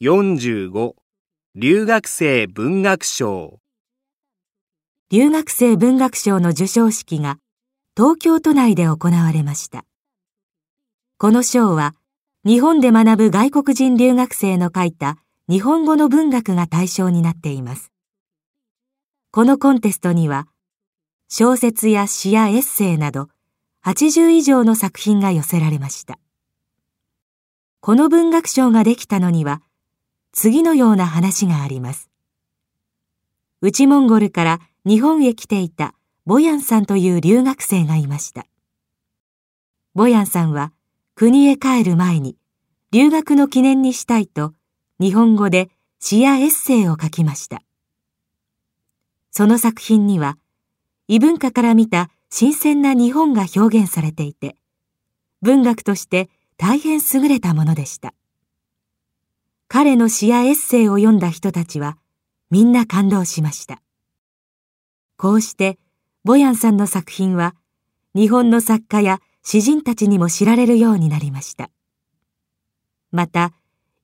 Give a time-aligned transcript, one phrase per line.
[0.00, 0.94] 45
[1.56, 3.58] 留学生文学賞
[5.10, 7.40] 留学生文学賞の授賞式が
[7.96, 9.84] 東京都内で行われました。
[11.16, 11.96] この賞は
[12.44, 15.16] 日本で学ぶ外国人留学生の書いた
[15.48, 17.90] 日本語の文学が対象になっています。
[19.32, 20.46] このコンテストには
[21.28, 23.30] 小説や詩やエッセイなど
[23.84, 26.20] 80以上の作品が寄せられました。
[27.80, 29.60] この文学賞ができたのには
[30.40, 32.10] 次のような話があります。
[33.60, 35.94] 内モンゴルから日本へ来ていた
[36.26, 38.46] ボヤンさんという留学生がいました。
[39.96, 40.72] ボヤンさんは
[41.16, 42.36] 国へ帰る前に
[42.92, 44.52] 留学の記念にしたいと
[45.00, 47.60] 日本語で詩やエッセイを書きました。
[49.32, 50.38] その作品には
[51.08, 54.54] 異文化から見た新鮮な日本が表現されていて、
[55.42, 58.14] 文学として大変優れたものでした。
[59.80, 61.98] 彼の詩やエッセイを読んだ人たちは
[62.50, 63.80] みんな感動しました。
[65.16, 65.78] こうして
[66.24, 67.54] ボヤンさんの作品は
[68.12, 71.70] 日本の作家や詩人たちにも知られるようになりました。
[73.12, 73.52] また、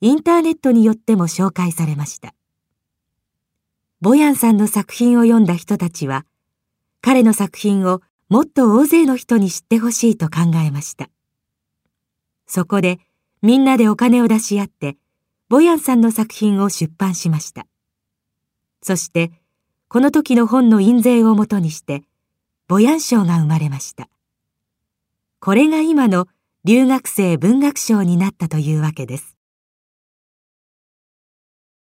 [0.01, 2.35] インターネットによっても紹介されました。
[4.01, 6.25] ボヤンさんの作品を読んだ人たちは、
[7.01, 11.11] 彼の作品をもっと大勢の人に知ってほしいと考えました。
[12.47, 13.01] そこで、
[13.43, 14.99] みんなでお金を出し合って、
[15.49, 17.67] ボヤンさんの作品を出版しました。
[18.83, 19.31] そして、
[19.89, 22.03] この時の本の印税をもとにして、
[22.67, 24.09] ボヤン賞が生まれました。
[25.41, 26.27] これが今の
[26.65, 29.37] 留学生文学賞になったというわけです。